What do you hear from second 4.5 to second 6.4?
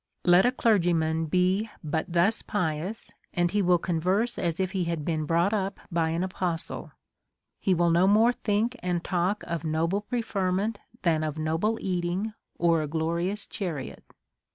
if he liad been brought up by an